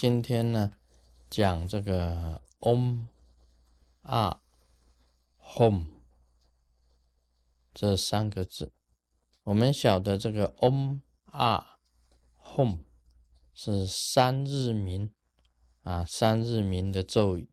[0.00, 0.72] 今天呢
[1.28, 3.08] 讲这个 Om、
[4.00, 4.40] 啊、
[5.36, 5.88] Home
[7.74, 8.72] 这三个字。
[9.42, 11.80] 我们晓得这个 Om、啊、
[12.38, 12.78] Home
[13.52, 15.12] 是三日名
[15.82, 17.50] 啊，三日名的咒语。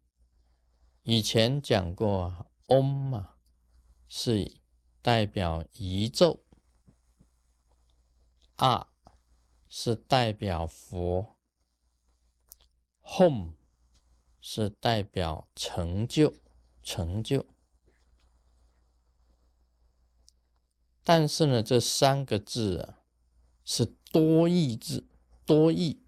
[1.03, 3.35] 以前讲过，Om 啊
[4.07, 4.61] 是
[5.01, 6.45] 代表一咒，
[8.55, 8.87] 啊
[9.67, 11.36] 是代表佛。
[13.09, 13.53] Home
[14.41, 16.33] 是代表成就，
[16.83, 17.45] 成就。
[21.03, 22.99] 但是呢，这三个字啊
[23.63, 25.07] 是多义字，
[25.45, 26.01] 多义，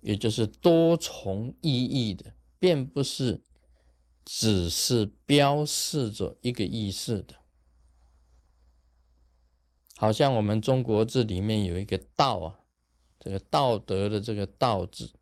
[0.00, 3.40] 也就是多重意义的，并不是
[4.24, 7.36] 只是标示着一个意思的。
[9.96, 12.58] 好像我们中国字里面有一个“道”啊，
[13.20, 15.12] 这个道德的这个“道”字。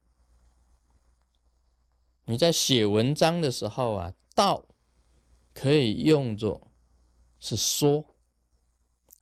[2.31, 4.65] 你在写文章的时候啊，道
[5.53, 6.71] 可以用作
[7.41, 8.15] 是说，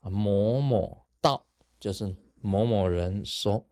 [0.02, 1.46] 某某道
[1.80, 3.66] 就是某某人说。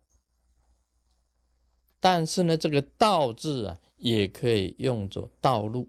[1.99, 5.87] 但是呢，这个道字啊，也可以用作道路，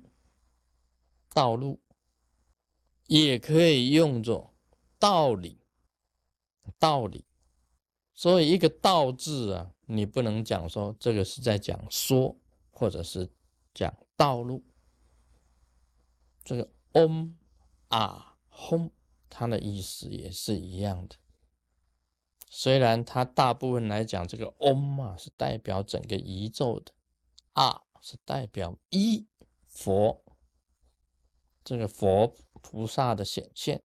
[1.32, 1.80] 道路
[3.06, 4.52] 也可以用作
[4.98, 5.58] 道理，
[6.78, 7.24] 道理。
[8.12, 12.36] 所以一个道字啊，你不能讲说这个是在讲说，
[12.70, 13.26] 或者是。
[13.78, 14.64] 讲道路，
[16.42, 17.34] 这个 om
[17.86, 18.90] 啊 hom，
[19.30, 21.14] 它的意思也是一样的。
[22.50, 26.92] 虽然它大部分来讲，这个 om 啊是代表整个宇宙的，
[27.52, 29.28] 啊是代表一
[29.68, 30.24] 佛，
[31.62, 33.84] 这个佛菩萨的显现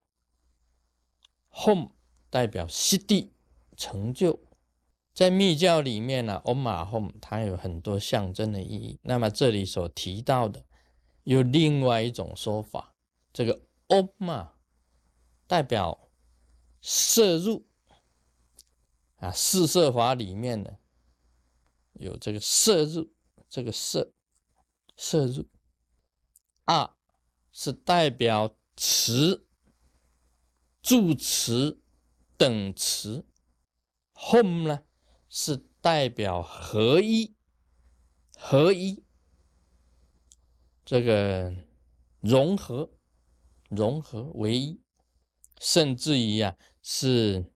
[1.52, 1.92] ，home
[2.32, 3.36] 代表悉地
[3.78, 4.40] 成就。
[5.14, 9.00] 在密教里面呢，Om 啊 Home 它有很多象征的意义。
[9.04, 10.66] 那么这里所提到的，
[11.24, 12.96] 有另外一种说法，
[13.32, 14.50] 这个 Om
[15.46, 16.10] 代表
[16.82, 17.68] 摄入
[19.18, 20.78] 啊，四色法里面呢
[21.94, 23.14] 有这个摄入，
[23.48, 24.12] 这个摄
[24.98, 25.48] 摄入
[26.64, 26.98] 啊
[27.52, 29.46] 是代表持、
[30.82, 31.80] 助持、
[32.36, 33.24] 等持
[34.16, 34.84] ，Home 呢？
[35.36, 37.34] 是代表合一，
[38.38, 39.04] 合一，
[40.86, 41.52] 这个
[42.20, 42.92] 融合，
[43.68, 44.80] 融合为一，
[45.60, 47.52] 甚至于啊，是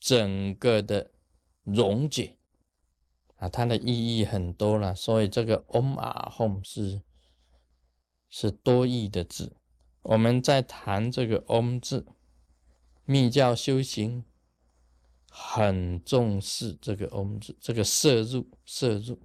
[0.00, 1.12] 整个的
[1.62, 2.38] 溶解
[3.36, 4.92] 啊，它的意义很多了。
[4.92, 7.02] 所以这个 Om 啊 Home 是
[8.28, 9.56] 是多义的字。
[10.02, 12.04] 我们在谈这个 Om 字，
[13.04, 14.24] 密教修行。
[15.34, 19.18] 很重视这个 “om” 字，这个摄入、摄入、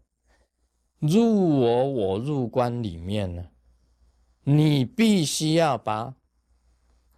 [1.00, 3.50] 入我、我入观里面呢，
[4.44, 6.16] 你必须要把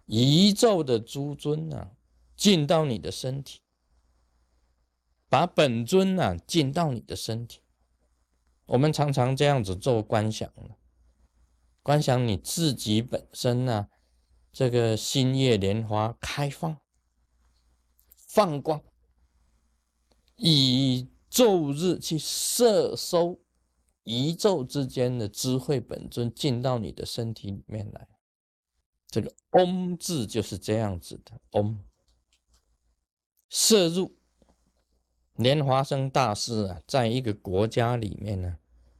[0.06, 1.92] 宇宙的诸尊啊
[2.34, 3.60] 进到你的身体，
[5.28, 7.60] 把本尊啊进到你的身体。
[8.66, 10.52] 我们常常这样子做观想
[11.84, 13.88] 观想你自己本身呢，
[14.52, 16.76] 这个心叶莲花开放。
[18.32, 18.80] 放光，
[20.36, 23.40] 以昼日去摄收
[24.04, 28.06] 宇宙之间的智慧本尊进到你的身体里面来。
[29.08, 31.80] 这个“嗡”字就是这样子的，“嗡”
[33.50, 34.16] 摄入。
[35.34, 38.58] 莲华生大师啊，在一个国家里面呢，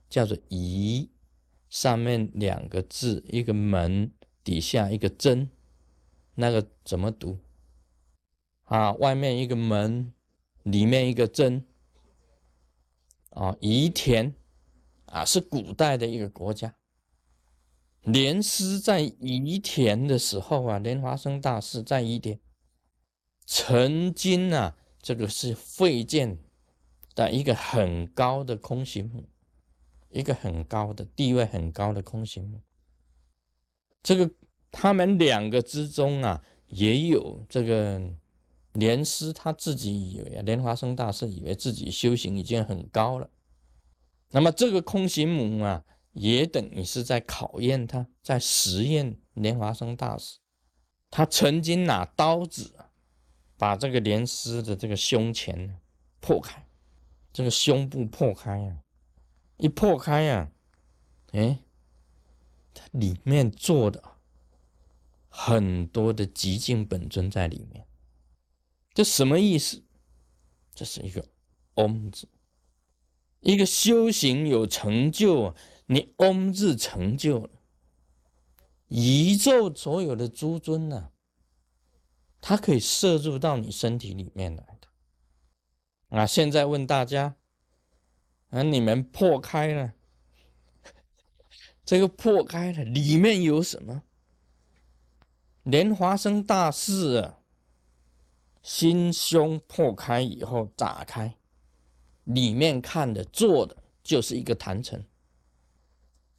[0.08, 1.08] 叫做“仪”，
[1.70, 5.48] 上面两个字，一个门底下一个真，
[6.34, 7.38] 那个怎么读？
[8.70, 10.12] 啊，外面一个门，
[10.62, 11.66] 里面一个真。
[13.30, 14.32] 啊，宜田，
[15.06, 16.76] 啊，是古代的一个国家。
[18.02, 22.38] 莲师在宜田的时候啊，莲花生大师在宜田，
[23.44, 26.38] 曾经啊，这个是会见
[27.16, 29.28] 的一个很高的空行母，
[30.10, 32.60] 一个很高的地位很高的空行母。
[34.00, 34.30] 这个
[34.70, 38.00] 他们两个之中啊，也有这个。
[38.72, 43.28] 莲师他自己以为啊，莲花生大师以为自己修行已经很高了。
[44.30, 50.38] 那么这个空行母啊，也等于是在考验他，在实验莲花生大师。
[51.10, 52.72] 他曾经拿刀子
[53.58, 55.80] 把这个莲师的这个胸前
[56.20, 56.64] 破开，
[57.32, 58.78] 这个胸部破开啊，
[59.56, 60.52] 一破开呀，
[61.32, 61.58] 哎，
[62.72, 64.00] 它里面坐的
[65.28, 67.84] 很多的极静本尊在里面。
[69.00, 69.82] 这什么意思？
[70.74, 71.26] 这是一个
[71.74, 72.28] “om” 字。
[73.40, 75.54] 一个修行有成就，
[75.86, 77.50] 你嗡字成就了，
[78.88, 81.12] 宇宙所有的诸尊呢，
[82.42, 86.18] 它可以摄入到你身体里面来的。
[86.18, 87.36] 啊，现在问大家，
[88.50, 89.94] 啊，你们破开了，
[91.86, 94.02] 这个破开了，里面有什么？
[95.62, 97.39] 莲华生大士啊，
[98.62, 101.36] 心胸破开以后打开，
[102.24, 105.04] 里面看的做的就是一个坛城，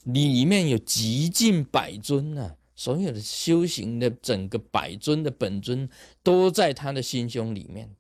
[0.04, 5.90] 里面有极尽百尊啊，所有的修行的整个百尊的本尊
[6.22, 7.96] 都在他的心胸里面，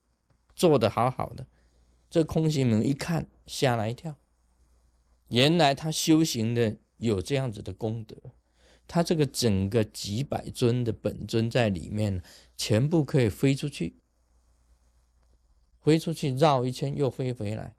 [0.55, 1.47] 做的好好的。
[2.09, 4.17] 这空行门一看吓了一跳，
[5.29, 8.15] 原来他修行的有这样子的功德。
[8.87, 12.21] 他这个整个几百尊的本尊在里面，
[12.57, 13.95] 全部可以飞出去，
[15.81, 17.75] 飞出去绕一圈又飞回来，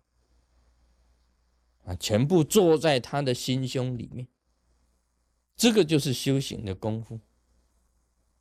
[1.85, 4.27] 啊，全部坐在他的心胸里面。
[5.57, 7.21] 这个就是修行的功夫。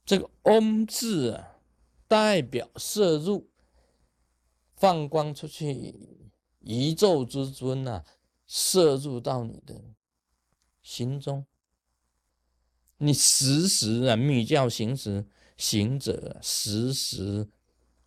[0.03, 1.59] 这个嗡字啊，
[2.07, 3.49] 代表摄入，
[4.75, 5.95] 放光出去，
[6.61, 8.03] 宇宙之尊啊，
[8.47, 9.79] 摄入到你的
[10.81, 11.45] 心中。
[12.97, 17.47] 你时时啊，密教行时行者时时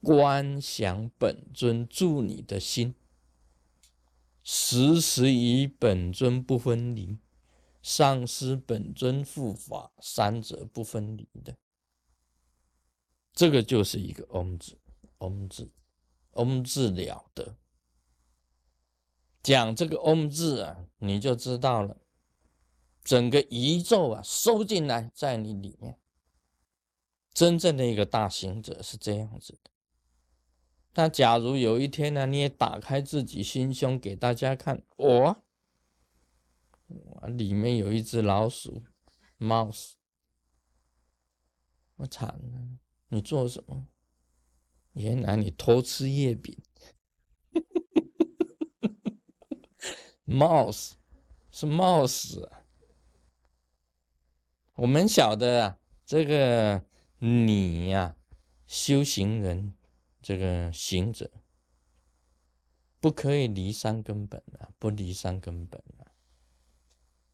[0.04, 2.94] 观想本尊住你的心，
[4.42, 7.18] 时时与本尊不分离，
[7.82, 11.56] 上师本尊护法三者不分离的，
[13.32, 14.78] 这个就是一个嗡字，
[15.18, 15.72] 嗡字，
[16.32, 17.56] 嗡字了得。
[19.42, 21.96] 讲这个嗡字啊，你就知道了。
[23.02, 25.98] 整个宇宙啊，收进来在你里面。
[27.34, 29.70] 真正的一个大行者是这样子的。
[30.94, 35.42] 那假如有一天呢，你也打开自己心胸给大家看，我，
[36.86, 38.84] 我里面有一只老鼠
[39.38, 39.94] ，mouse，
[41.96, 43.86] 我惨了，你做什么？
[44.92, 46.56] 原来你偷吃月饼
[50.24, 50.92] ，mouse
[51.50, 52.48] 是 mouse。
[54.74, 56.84] 我们晓得啊，这个
[57.18, 58.16] 你呀，
[58.68, 59.74] 修行人，
[60.24, 61.30] 这个行者，
[62.98, 66.16] 不可以离三根本啊，不离三根本啊。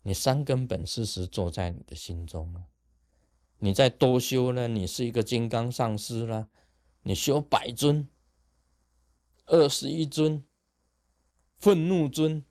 [0.03, 2.67] 你三根本事实坐在你的心中啊。
[3.59, 6.49] 你再多修呢，你是一个金刚上师啦，
[7.03, 8.09] 你修百尊、
[9.47, 10.45] 二十一尊、
[11.59, 12.45] 愤怒尊、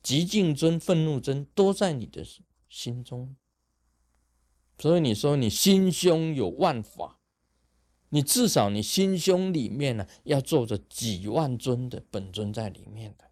[0.00, 2.24] 极静尊、愤怒尊，都在你的
[2.68, 3.34] 心中。
[4.78, 7.19] 所以你说你心胸有万法，
[8.10, 13.30] 你至少你心胸里面呢要坐着几万尊的本尊在里面的，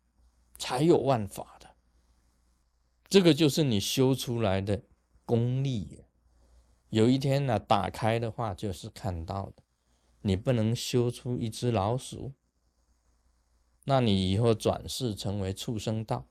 [0.56, 1.68] 才有万法的。
[3.08, 4.82] 这个就是你修出来的
[5.24, 6.04] 功力。
[6.90, 9.62] 有一天呢打开的话，就是看到的。
[10.22, 12.32] 你不能修出一只老鼠，
[13.84, 16.26] 那你以后转世成为畜生道，